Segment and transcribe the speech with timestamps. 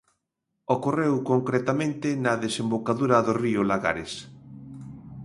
[0.75, 4.13] Ocorreu concretamente na desembocadura do río Lagares.